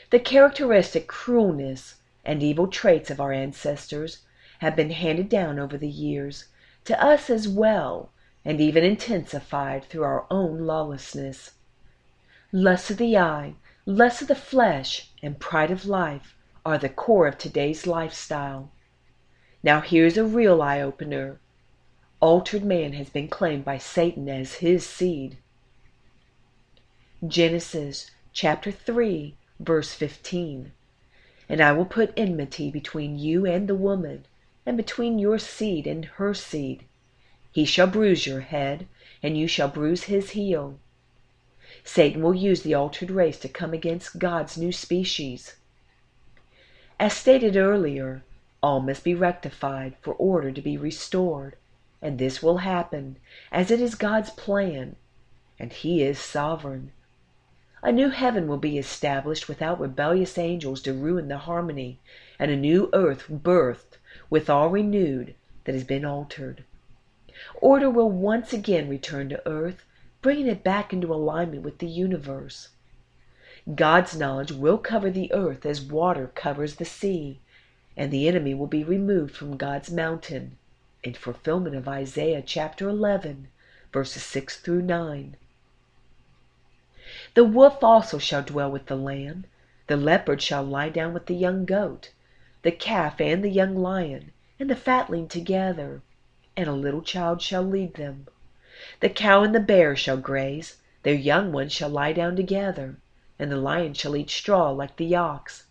The 0.10 0.19
characteristic 0.19 1.07
cruelness 1.07 1.95
and 2.24 2.41
evil 2.41 2.67
traits 2.67 3.12
of 3.12 3.19
our 3.19 3.33
ancestors 3.33 4.19
have 4.60 4.75
been 4.75 4.91
handed 4.91 5.27
down 5.27 5.60
over 5.60 5.77
the 5.77 5.89
years 5.89 6.45
to 6.86 7.03
us 7.03 7.29
as 7.29 7.48
well, 7.48 8.12
and 8.46 8.60
even 8.60 8.84
intensified 8.84 9.86
through 9.86 10.04
our 10.04 10.26
own 10.30 10.66
lawlessness. 10.66 11.52
Lust 12.52 12.92
of 12.92 12.98
the 12.98 13.18
eye, 13.18 13.56
lust 13.86 14.22
of 14.22 14.28
the 14.28 14.36
flesh, 14.36 15.10
and 15.22 15.40
pride 15.40 15.72
of 15.72 15.86
life 15.86 16.36
are 16.66 16.78
the 16.78 16.90
core 16.90 17.28
of 17.28 17.38
today's 17.38 17.88
lifestyle. 17.88 18.72
Now 19.64 19.82
here's 19.82 20.18
a 20.18 20.26
real 20.26 20.62
eye-opener. 20.62 21.40
Altered 22.20 22.64
man 22.64 22.94
has 22.94 23.10
been 23.10 23.28
claimed 23.28 23.66
by 23.66 23.78
Satan 23.78 24.30
as 24.30 24.56
his 24.56 24.86
seed. 24.86 25.38
Genesis 27.26 28.12
chapter 28.34 28.72
3 28.72 29.36
verse 29.60 29.94
15. 29.94 30.72
And 31.50 31.62
I 31.62 31.72
will 31.72 31.86
put 31.86 32.14
enmity 32.18 32.72
between 32.72 33.18
you 33.18 33.46
and 33.46 33.68
the 33.68 33.76
woman, 33.76 34.26
and 34.66 34.78
between 34.78 35.20
your 35.20 35.40
seed 35.40 35.88
and 35.88 36.06
her 36.06 36.34
seed. 36.34 36.86
He 37.53 37.65
shall 37.65 37.86
bruise 37.86 38.25
your 38.25 38.39
head, 38.39 38.88
and 39.22 39.38
you 39.38 39.48
shall 39.48 39.67
bruise 39.67 40.05
his 40.05 40.31
heel. 40.31 40.79
Satan 41.83 42.24
will 42.24 42.33
use 42.33 42.63
the 42.63 42.74
altered 42.74 43.12
race 43.12 43.38
to 43.41 43.48
come 43.48 43.74
against 43.74 44.17
God's 44.17 44.57
new 44.57 44.72
species. 44.72 45.55
As 47.00 47.13
stated 47.13 47.55
earlier, 47.55 48.24
all 48.63 48.79
must 48.79 49.03
be 49.03 49.13
rectified 49.13 49.95
for 50.01 50.15
order 50.15 50.51
to 50.51 50.62
be 50.63 50.77
restored, 50.77 51.55
and 52.01 52.17
this 52.17 52.41
will 52.41 52.57
happen 52.57 53.17
as 53.51 53.69
it 53.69 53.79
is 53.79 53.93
God's 53.93 54.31
plan, 54.31 54.95
and 55.60 55.72
He 55.72 56.01
is 56.01 56.17
sovereign. 56.17 56.91
A 57.83 57.91
new 57.91 58.10
heaven 58.10 58.48
will 58.48 58.57
be 58.57 58.79
established 58.79 59.48
without 59.48 59.79
rebellious 59.79 60.39
angels 60.39 60.81
to 60.81 60.93
ruin 60.93 61.27
the 61.27 61.38
harmony, 61.38 62.00
and 62.39 62.50
a 62.50 62.57
new 62.57 62.89
earth 62.93 63.27
birthed 63.29 64.00
with 64.31 64.50
all 64.50 64.69
renewed 64.69 65.36
that 65.65 65.75
has 65.75 65.83
been 65.83 66.03
altered. 66.03 66.63
Order 67.62 67.90
will 67.90 68.12
once 68.12 68.54
again 68.54 68.88
return 68.88 69.28
to 69.30 69.42
earth, 69.48 69.86
bringing 70.22 70.46
it 70.46 70.63
back 70.63 70.94
into 70.94 71.12
alignment 71.12 71.63
with 71.63 71.80
the 71.80 71.88
universe. 71.88 72.70
God's 73.74 74.16
knowledge 74.16 74.52
will 74.52 74.78
cover 74.78 75.10
the 75.10 75.34
earth 75.34 75.66
as 75.66 75.82
water 75.82 76.28
covers 76.36 76.75
the 76.75 76.86
sea, 76.86 77.40
and 77.98 78.12
the 78.12 78.28
enemy 78.28 78.54
will 78.54 78.68
be 78.68 78.84
removed 78.84 79.36
from 79.36 79.58
God's 79.58 79.90
mountain, 79.90 80.60
in 81.02 81.16
fulfillment 81.16 81.75
of 81.75 81.88
Isaiah 81.88 82.44
chapter 82.46 82.88
11, 82.88 83.48
verses 83.92 84.22
6 84.22 84.60
through 84.60 84.84
9. 84.84 85.36
The 87.34 87.44
wolf 87.44 87.84
also 87.84 88.20
shall 88.20 88.44
dwell 88.44 88.70
with 88.70 88.86
the 88.86 88.96
lamb, 88.96 89.46
the 89.88 89.98
leopard 89.98 90.40
shall 90.40 90.62
lie 90.62 90.90
down 90.90 91.16
with 91.16 91.25
the 91.25 91.34
young 91.34 91.66
goat, 91.66 92.12
the 92.62 92.72
calf 92.72 93.20
and 93.20 93.44
the 93.44 93.50
young 93.50 93.75
lion, 93.75 94.34
and 94.60 94.70
the 94.70 94.75
fatling 94.75 95.28
together, 95.28 96.04
and 96.55 96.67
a 96.67 96.74
little 96.74 97.01
child 97.01 97.41
shall 97.41 97.63
lead 97.63 97.95
them. 97.95 98.27
The 99.00 99.10
cow 99.10 99.43
and 99.43 99.55
the 99.55 99.60
bear 99.60 99.95
shall 99.95 100.17
graze, 100.17 100.77
their 101.01 101.15
young 101.15 101.51
ones 101.51 101.72
shall 101.72 101.89
lie 101.89 102.13
down 102.13 102.36
together 102.36 102.98
and 103.39 103.51
the 103.51 103.57
lion 103.57 103.93
shall 103.93 104.15
eat 104.15 104.29
straw 104.29 104.69
like 104.69 104.95
the 104.98 105.15
ox. 105.15 105.65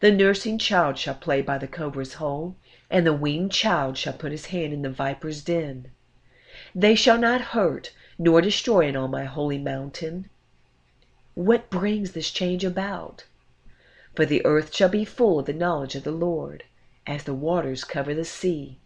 The 0.00 0.10
nursing 0.10 0.58
child 0.58 0.98
shall 0.98 1.14
play 1.14 1.40
by 1.40 1.56
the 1.56 1.68
cobra's 1.68 2.14
hole, 2.14 2.56
and 2.90 3.06
the 3.06 3.12
weaned 3.12 3.52
child 3.52 3.96
shall 3.96 4.12
put 4.12 4.32
his 4.32 4.46
hand 4.46 4.72
in 4.72 4.82
the 4.82 4.90
viper's 4.90 5.42
den. 5.42 5.92
They 6.74 6.94
shall 6.94 7.16
not 7.16 7.40
hurt 7.40 7.92
nor 8.18 8.40
destroy 8.40 8.88
in 8.88 8.96
all 8.96 9.08
my 9.08 9.24
holy 9.24 9.58
mountain. 9.58 10.28
What 11.34 11.70
brings 11.70 12.12
this 12.12 12.30
change 12.30 12.64
about? 12.64 13.24
For 14.16 14.26
the 14.26 14.44
earth 14.44 14.74
shall 14.74 14.88
be 14.88 15.04
full 15.04 15.38
of 15.38 15.46
the 15.46 15.52
knowledge 15.52 15.94
of 15.94 16.02
the 16.02 16.10
Lord, 16.10 16.64
as 17.06 17.22
the 17.22 17.34
waters 17.34 17.84
cover 17.84 18.12
the 18.14 18.24
sea. 18.24 18.78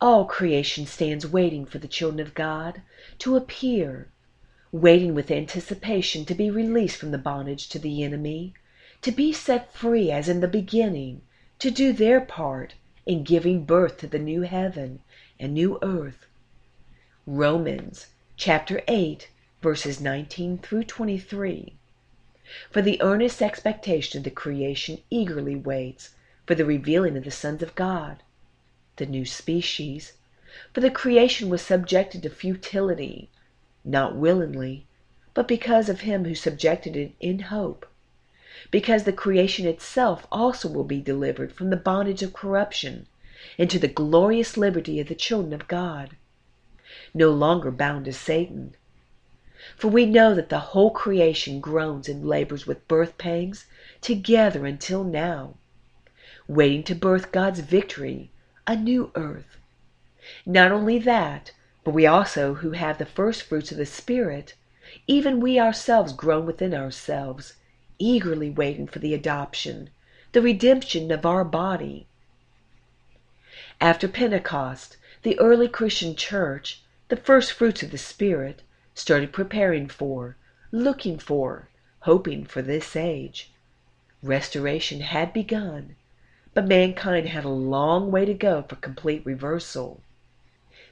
All 0.00 0.26
creation 0.26 0.86
stands 0.86 1.26
waiting 1.26 1.66
for 1.66 1.78
the 1.78 1.88
children 1.88 2.20
of 2.20 2.34
God 2.34 2.82
to 3.18 3.34
appear 3.34 4.08
waiting 4.70 5.12
with 5.12 5.30
anticipation 5.30 6.24
to 6.24 6.34
be 6.34 6.50
released 6.50 6.98
from 6.98 7.10
the 7.10 7.18
bondage 7.18 7.68
to 7.70 7.80
the 7.80 8.04
enemy, 8.04 8.54
to 9.02 9.10
be 9.10 9.32
set 9.32 9.72
free 9.72 10.10
as 10.10 10.28
in 10.28 10.40
the 10.40 10.46
beginning, 10.46 11.22
to 11.58 11.72
do 11.72 11.92
their 11.92 12.20
part 12.20 12.74
in 13.06 13.24
giving 13.24 13.64
birth 13.64 13.98
to 13.98 14.06
the 14.06 14.20
new 14.20 14.42
heaven 14.42 15.00
and 15.40 15.54
new 15.54 15.78
earth. 15.82 16.26
Romans 17.26 18.06
chapter 18.36 18.82
8 18.86 19.28
verses 19.60 20.00
19 20.00 20.58
through 20.58 20.84
23. 20.84 21.74
For 22.70 22.82
the 22.82 23.02
earnest 23.02 23.42
expectation 23.42 24.18
of 24.18 24.24
the 24.24 24.30
creation 24.30 24.98
eagerly 25.10 25.56
waits 25.56 26.14
for 26.46 26.54
the 26.54 26.64
revealing 26.64 27.16
of 27.16 27.24
the 27.24 27.32
sons 27.32 27.62
of 27.64 27.74
God, 27.74 28.22
the 28.98 29.06
new 29.06 29.24
species. 29.24 30.12
For 30.74 30.80
the 30.80 30.90
creation 30.90 31.48
was 31.48 31.62
subjected 31.62 32.22
to 32.24 32.30
futility, 32.30 33.30
not 33.84 34.16
willingly, 34.16 34.86
but 35.34 35.46
because 35.46 35.88
of 35.88 36.00
him 36.00 36.24
who 36.24 36.34
subjected 36.34 36.96
it 36.96 37.12
in 37.20 37.38
hope, 37.38 37.86
because 38.72 39.04
the 39.04 39.12
creation 39.12 39.66
itself 39.66 40.26
also 40.32 40.68
will 40.68 40.84
be 40.84 41.00
delivered 41.00 41.52
from 41.52 41.70
the 41.70 41.76
bondage 41.76 42.22
of 42.24 42.32
corruption 42.32 43.06
into 43.56 43.78
the 43.78 43.86
glorious 43.86 44.56
liberty 44.56 44.98
of 44.98 45.06
the 45.06 45.14
children 45.14 45.52
of 45.52 45.68
God, 45.68 46.16
no 47.14 47.30
longer 47.30 47.70
bound 47.70 48.04
to 48.06 48.12
Satan. 48.12 48.74
For 49.76 49.86
we 49.86 50.06
know 50.06 50.34
that 50.34 50.48
the 50.48 50.58
whole 50.58 50.90
creation 50.90 51.60
groans 51.60 52.08
and 52.08 52.26
labors 52.26 52.66
with 52.66 52.88
birth 52.88 53.16
pangs 53.16 53.66
together 54.00 54.66
until 54.66 55.04
now, 55.04 55.54
waiting 56.48 56.82
to 56.84 56.94
birth 56.96 57.30
God's 57.30 57.60
victory, 57.60 58.32
a 58.68 58.76
new 58.76 59.10
earth. 59.14 59.56
Not 60.44 60.70
only 60.70 60.98
that, 60.98 61.52
but 61.84 61.94
we 61.94 62.06
also 62.06 62.56
who 62.56 62.72
have 62.72 62.98
the 62.98 63.06
first 63.06 63.42
fruits 63.44 63.72
of 63.72 63.78
the 63.78 63.86
Spirit, 63.86 64.54
even 65.06 65.40
we 65.40 65.58
ourselves 65.58 66.12
groan 66.12 66.44
within 66.44 66.74
ourselves, 66.74 67.54
eagerly 67.98 68.50
waiting 68.50 68.86
for 68.86 68.98
the 68.98 69.14
adoption, 69.14 69.88
the 70.32 70.42
redemption 70.42 71.10
of 71.10 71.24
our 71.24 71.44
body. 71.44 72.08
After 73.80 74.06
Pentecost, 74.06 74.98
the 75.22 75.40
early 75.40 75.66
Christian 75.68 76.14
church, 76.14 76.82
the 77.08 77.16
first 77.16 77.52
fruits 77.54 77.82
of 77.82 77.90
the 77.90 77.96
Spirit, 77.96 78.60
started 78.94 79.32
preparing 79.32 79.88
for, 79.88 80.36
looking 80.72 81.18
for, 81.18 81.70
hoping 82.00 82.44
for 82.44 82.60
this 82.60 82.94
age. 82.94 83.50
Restoration 84.22 85.00
had 85.00 85.32
begun, 85.32 85.96
but 86.58 86.66
mankind 86.66 87.28
had 87.28 87.44
a 87.44 87.48
long 87.48 88.10
way 88.10 88.24
to 88.24 88.34
go 88.34 88.64
for 88.68 88.74
complete 88.74 89.24
reversal. 89.24 90.00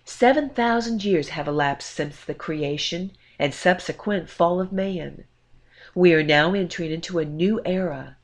Seven 0.05 0.49
thousand 0.49 1.03
years 1.03 1.31
have 1.31 1.49
elapsed 1.49 1.91
since 1.91 2.25
the 2.25 2.35
creation 2.35 3.11
and 3.37 3.53
subsequent 3.53 4.31
fall 4.31 4.61
of 4.61 4.71
man. 4.71 5.25
We 5.93 6.15
are 6.15 6.23
now 6.23 6.55
entering 6.55 6.93
into 6.93 7.19
a 7.19 7.25
new 7.25 7.61
era. 7.65 8.17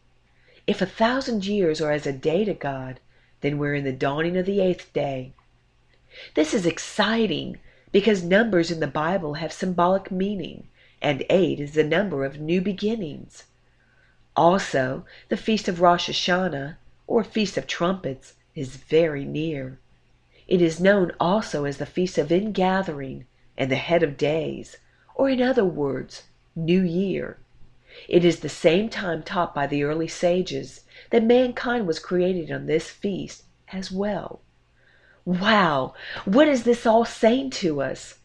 If 0.69 0.81
a 0.81 0.87
thousand 0.87 1.45
years 1.45 1.81
are 1.81 1.91
as 1.91 2.07
a 2.07 2.13
day 2.13 2.45
to 2.45 2.55
God, 2.55 3.01
then 3.41 3.59
we're 3.59 3.75
in 3.75 3.83
the 3.83 3.93
dawning 3.93 4.37
of 4.37 4.47
the 4.47 4.61
eighth 4.61 4.93
day. 4.93 5.33
This 6.37 6.55
is 6.55 6.65
exciting 6.65 7.59
because 7.91 8.23
numbers 8.23 8.71
in 8.71 8.79
the 8.79 8.87
Bible 8.87 9.35
have 9.35 9.53
symbolic 9.53 10.13
meaning, 10.13 10.69
and 11.01 11.25
eight 11.29 11.59
is 11.59 11.73
the 11.73 11.83
number 11.83 12.25
of 12.25 12.39
new 12.39 12.61
beginnings. 12.61 13.47
Also, 14.37 15.05
the 15.29 15.37
feast 15.37 15.67
of 15.67 15.81
Rosh 15.81 16.09
Hashanah, 16.09 16.77
or 17.07 17.25
Feast 17.25 17.57
of 17.57 17.67
Trumpets, 17.67 18.35
is 18.55 18.77
very 18.77 19.25
near. 19.25 19.79
It 20.47 20.61
is 20.61 20.81
known 20.81 21.13
also 21.19 21.65
as 21.65 21.79
the 21.79 21.87
Feast 21.87 22.19
of 22.19 22.31
Ingathering 22.31 23.27
and 23.57 23.71
the 23.71 23.77
Head 23.77 24.03
of 24.03 24.17
Days, 24.17 24.77
or 25.15 25.29
in 25.29 25.41
other 25.41 25.65
words, 25.65 26.25
New 26.55 26.83
Year. 26.83 27.39
It 28.09 28.25
is 28.25 28.41
the 28.41 28.49
same 28.49 28.89
time 28.89 29.23
taught 29.23 29.55
by 29.55 29.67
the 29.67 29.83
early 29.83 30.09
sages 30.09 30.85
that 31.11 31.23
mankind 31.23 31.87
was 31.87 31.99
created 31.99 32.51
on 32.51 32.67
this 32.67 32.91
feast 32.91 33.45
as 33.73 33.91
well. 33.91 34.41
Wow! 35.25 35.95
What 36.25 36.49
is 36.49 36.65
this 36.65 36.87
all 36.87 37.05
saying 37.05 37.51
to 37.51 37.81
us? 37.81 38.19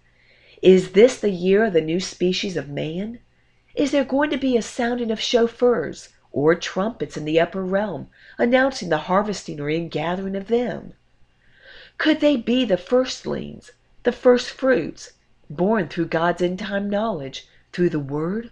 Is 0.62 0.94
this 0.94 1.20
the 1.20 1.30
year 1.30 1.66
of 1.66 1.74
the 1.74 1.82
new 1.82 2.00
species 2.00 2.58
of 2.58 2.70
man? 2.70 3.20
Is 3.76 3.92
there 3.92 4.04
going 4.04 4.32
to 4.32 4.38
be 4.38 4.58
a 4.58 4.62
sounding 4.62 5.12
of 5.12 5.20
shofars 5.20 6.10
or 6.38 6.54
trumpets 6.54 7.18
in 7.18 7.26
the 7.26 7.40
upper 7.40 7.64
realm 7.64 8.08
announcing 8.38 8.90
the 8.90 9.10
harvesting 9.10 9.60
or 9.60 9.72
ingathering 9.72 10.36
of 10.36 10.50
them? 10.50 10.94
Could 11.98 12.20
they 12.20 12.38
be 12.38 12.64
the 12.64 12.78
firstlings, 12.78 13.72
the 14.04 14.12
first 14.12 14.52
fruits, 14.52 15.14
born 15.50 15.88
through 15.88 16.06
God's 16.06 16.44
end 16.44 16.60
time 16.60 16.92
knowledge, 16.92 17.48
through 17.74 17.90
the 17.90 18.00
Word? 18.00 18.52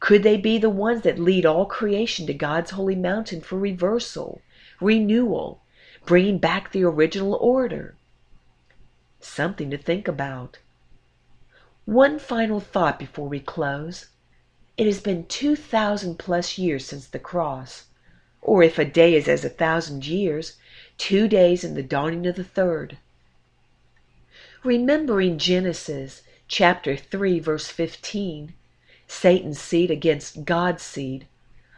Could 0.00 0.22
they 0.22 0.36
be 0.36 0.58
the 0.58 0.68
ones 0.68 1.00
that 1.00 1.18
lead 1.18 1.46
all 1.46 1.64
creation 1.64 2.26
to 2.26 2.34
God's 2.34 2.72
holy 2.72 2.94
mountain 2.94 3.40
for 3.40 3.58
reversal, 3.58 4.42
renewal, 4.78 5.62
bringing 6.04 6.36
back 6.36 6.72
the 6.72 6.84
original 6.84 7.32
order? 7.36 7.94
Something 9.18 9.70
to 9.70 9.78
think 9.78 10.06
about. 10.06 10.58
One 11.86 12.18
final 12.18 12.60
thought 12.60 12.98
before 12.98 13.28
we 13.28 13.40
close. 13.40 14.10
It 14.78 14.86
has 14.86 15.00
been 15.00 15.26
2,000 15.26 16.20
plus 16.20 16.56
years 16.56 16.84
since 16.84 17.08
the 17.08 17.18
cross. 17.18 17.86
Or 18.40 18.62
if 18.62 18.78
a 18.78 18.84
day 18.84 19.16
is 19.16 19.26
as 19.26 19.44
a 19.44 19.48
thousand 19.48 20.06
years, 20.06 20.56
two 20.98 21.26
days 21.26 21.64
in 21.64 21.74
the 21.74 21.82
dawning 21.82 22.24
of 22.28 22.36
the 22.36 22.44
third. 22.44 22.96
Remembering 24.62 25.36
Genesis 25.36 26.22
chapter 26.46 26.96
3 26.96 27.40
verse 27.40 27.66
15, 27.66 28.54
Satan's 29.08 29.60
seed 29.60 29.90
against 29.90 30.44
God's 30.44 30.84
seed, 30.84 31.26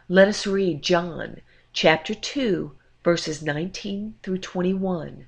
let 0.07 0.27
us 0.27 0.45
read 0.45 0.83
John 0.83 1.41
chapter 1.73 2.13
2 2.13 2.75
verses 3.03 3.41
19 3.41 4.13
through 4.21 4.37
21. 4.37 5.25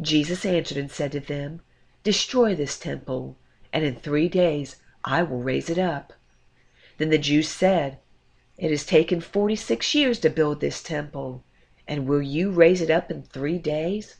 Jesus 0.00 0.44
answered 0.44 0.78
and 0.78 0.90
said 0.92 1.10
to 1.10 1.20
them, 1.20 1.62
Destroy 2.04 2.54
this 2.54 2.78
temple, 2.78 3.36
and 3.72 3.84
in 3.84 3.96
three 3.96 4.28
days 4.28 4.76
I 5.04 5.24
will 5.24 5.42
raise 5.42 5.68
it 5.68 5.78
up. 5.78 6.12
Then 7.00 7.08
the 7.08 7.16
Jews 7.16 7.48
said, 7.48 7.96
It 8.58 8.70
has 8.70 8.84
taken 8.84 9.22
forty 9.22 9.56
six 9.56 9.94
years 9.94 10.18
to 10.18 10.28
build 10.28 10.60
this 10.60 10.82
temple, 10.82 11.42
and 11.88 12.06
will 12.06 12.20
you 12.20 12.50
raise 12.50 12.82
it 12.82 12.90
up 12.90 13.10
in 13.10 13.22
three 13.22 13.56
days? 13.56 14.16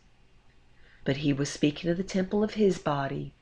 But 1.05 1.18
he 1.18 1.31
was 1.35 1.50
speaking 1.50 1.90
of 1.90 1.98
the 1.98 2.02
temple 2.02 2.42
of 2.42 2.55
his 2.55 2.78
body. 2.78 3.35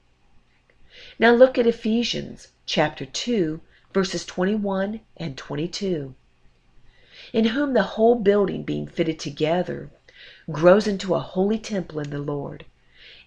Now 1.20 1.32
look 1.32 1.56
at 1.56 1.68
Ephesians 1.68 2.48
chapter 2.66 3.06
2, 3.06 3.60
verses 3.94 4.26
21 4.26 5.02
and 5.16 5.38
22. 5.38 6.16
In 7.32 7.44
whom 7.44 7.74
the 7.74 7.94
whole 7.94 8.16
building 8.16 8.64
being 8.64 8.88
fitted 8.88 9.20
together 9.20 9.92
grows 10.50 10.88
into 10.88 11.14
a 11.14 11.20
holy 11.20 11.60
temple 11.60 12.00
in 12.00 12.10
the 12.10 12.18
Lord, 12.18 12.64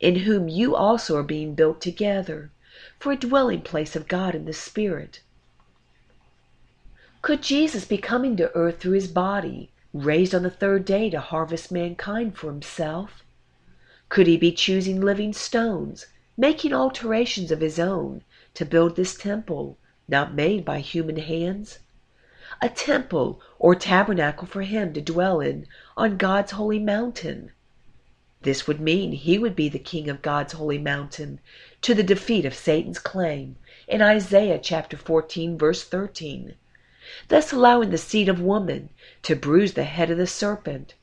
in 0.01 0.17
whom 0.17 0.49
you 0.49 0.75
also 0.75 1.15
are 1.15 1.23
being 1.23 1.55
built 1.55 1.79
together 1.79 2.51
for 2.99 3.13
a 3.13 3.15
dwelling 3.15 3.62
place 3.62 3.95
of 3.95 4.09
God 4.09 4.36
in 4.36 4.43
the 4.43 4.51
Spirit. 4.51 5.21
Could 7.23 7.43
Jesus 7.43 7.86
be 7.86 7.99
coming 7.99 8.36
to 8.38 8.51
earth 8.55 8.79
through 8.79 8.93
his 8.93 9.07
body, 9.07 9.69
raised 9.93 10.34
on 10.34 10.41
the 10.41 10.49
third 10.49 10.86
day 10.86 11.07
to 11.12 11.19
harvest 11.19 11.71
mankind 11.71 12.36
for 12.36 12.47
himself? 12.47 13.23
Could 14.10 14.25
he 14.25 14.38
be 14.38 14.51
choosing 14.51 14.99
living 14.99 15.31
stones, 15.31 16.07
making 16.36 16.73
alterations 16.73 17.51
of 17.51 17.62
his 17.62 17.77
own 17.77 18.23
to 18.55 18.65
build 18.65 18.95
this 18.95 19.15
temple, 19.15 19.77
not 20.07 20.34
made 20.34 20.65
by 20.65 20.79
human 20.79 21.17
hands? 21.17 21.77
A 22.60 22.69
temple 22.69 23.39
or 23.60 23.75
tabernacle 23.75 24.47
for 24.47 24.63
him 24.63 24.91
to 24.93 24.99
dwell 24.99 25.41
in 25.41 25.67
on 25.95 26.17
God's 26.17 26.53
holy 26.53 26.79
mountain. 26.79 27.51
This 28.41 28.65
would 28.65 28.81
mean 28.81 29.12
he 29.12 29.38
would 29.38 29.55
be 29.55 29.69
the 29.69 29.77
king 29.77 30.10
of 30.10 30.23
God's 30.23 30.53
holy 30.53 30.79
mountain 30.79 31.39
to 31.84 31.93
the 31.93 32.01
defeat 32.01 32.45
of 32.45 32.55
Satan's 32.55 32.97
claim 32.97 33.57
in 33.88 34.01
Isaiah 34.01 34.57
chapter 34.57 34.97
14 34.97 35.55
verse 35.55 35.84
13 35.84 36.55
thus 37.28 37.52
allowing 37.52 37.89
the 37.89 37.97
seed 37.97 38.30
of 38.30 38.39
woman 38.39 38.89
to 39.21 39.36
bruise 39.36 39.74
the 39.74 39.84
head 39.84 40.10
of 40.10 40.17
the 40.17 40.26
serpent. 40.26 40.93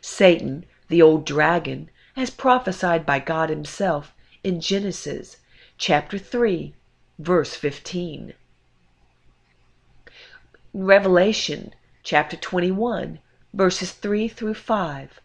Satan, 0.00 0.64
the 0.88 1.02
old 1.02 1.26
dragon, 1.26 1.90
as 2.16 2.30
prophesied 2.30 3.04
by 3.04 3.18
God 3.18 3.50
himself 3.50 4.14
in 4.44 4.60
Genesis 4.60 5.38
chapter 5.76 6.18
3, 6.18 6.72
verse 7.18 7.56
15. 7.56 8.34
Revelation 10.72 11.74
chapter 12.02 12.36
21, 12.36 13.18
verses 13.52 13.92
3 13.92 14.28
through 14.28 14.54
5. 14.54 15.20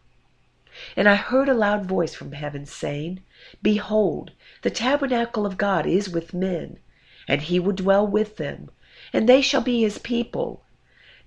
And 0.95 1.10
I 1.10 1.15
heard 1.15 1.50
a 1.50 1.54
loud 1.54 1.86
voice 1.86 2.13
from 2.13 2.32
heaven 2.32 2.65
saying, 2.65 3.22
Behold, 3.62 4.32
the 4.62 4.69
tabernacle 4.69 5.45
of 5.45 5.58
God 5.58 5.86
is 5.86 6.10
with 6.10 6.34
men, 6.34 6.80
and 7.28 7.41
he 7.41 7.60
will 7.60 7.74
dwell 7.74 8.08
with 8.08 8.38
them, 8.38 8.69
and 9.13 9.28
they 9.28 9.41
shall 9.41 9.62
be 9.62 9.82
his 9.82 9.98
people. 9.98 10.63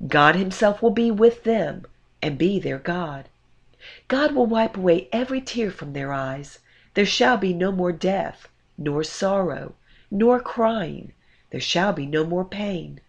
God 0.07 0.35
himself 0.37 0.83
will 0.83 0.91
be 0.91 1.11
with 1.11 1.45
them 1.45 1.85
and 2.21 2.39
be 2.39 2.59
their 2.59 2.79
God. 2.79 3.29
God 4.09 4.33
will 4.35 4.47
wipe 4.47 4.77
away 4.77 5.09
every 5.13 5.41
tear 5.41 5.71
from 5.71 5.93
their 5.93 6.13
eyes. 6.13 6.61
There 6.95 7.07
shall 7.07 7.37
be 7.37 7.53
no 7.53 7.73
more 7.73 7.93
death, 7.93 8.49
nor 8.79 9.03
sorrow, 9.03 9.75
nor 10.11 10.41
crying. 10.41 11.13
There 11.51 11.61
shall 11.61 11.93
be 11.93 12.07
no 12.07 12.25
more 12.25 12.45
pain, 12.45 13.01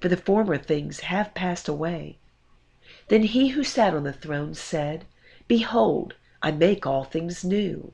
for 0.00 0.08
the 0.08 0.16
former 0.16 0.56
things 0.56 1.00
have 1.00 1.34
passed 1.34 1.68
away. 1.68 2.18
Then 3.08 3.24
he 3.24 3.48
who 3.48 3.64
sat 3.64 3.94
on 3.94 4.04
the 4.04 4.12
throne 4.12 4.54
said, 4.54 5.04
Behold, 5.48 6.14
I 6.42 6.50
make 6.50 6.86
all 6.86 7.04
things 7.04 7.44
new. 7.44 7.92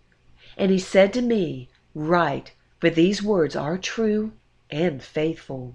And 0.57 0.71
he 0.71 0.79
said 0.79 1.13
to 1.15 1.23
me, 1.23 1.69
Write, 1.95 2.53
for 2.81 2.91
these 2.91 3.23
words 3.23 3.57
are 3.57 3.79
true 3.79 4.33
and 4.71 5.03
faithful. 5.03 5.75